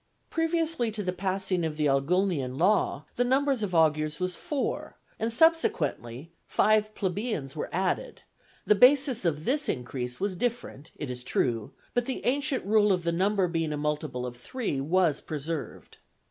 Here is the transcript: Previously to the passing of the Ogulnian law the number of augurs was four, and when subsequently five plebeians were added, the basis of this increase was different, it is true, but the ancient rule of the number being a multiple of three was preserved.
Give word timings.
Previously 0.31 0.89
to 0.93 1.03
the 1.03 1.13
passing 1.13 1.63
of 1.63 1.77
the 1.77 1.85
Ogulnian 1.85 2.57
law 2.57 3.05
the 3.17 3.23
number 3.23 3.51
of 3.51 3.75
augurs 3.75 4.19
was 4.19 4.35
four, 4.35 4.97
and 5.19 5.25
when 5.25 5.29
subsequently 5.29 6.31
five 6.47 6.95
plebeians 6.95 7.55
were 7.55 7.69
added, 7.71 8.23
the 8.65 8.73
basis 8.73 9.25
of 9.25 9.45
this 9.45 9.69
increase 9.69 10.19
was 10.19 10.35
different, 10.35 10.89
it 10.95 11.11
is 11.11 11.23
true, 11.23 11.69
but 11.93 12.05
the 12.05 12.25
ancient 12.25 12.65
rule 12.65 12.91
of 12.91 13.03
the 13.03 13.11
number 13.11 13.47
being 13.47 13.71
a 13.71 13.77
multiple 13.77 14.25
of 14.25 14.35
three 14.35 14.81
was 14.81 15.21
preserved. 15.21 15.99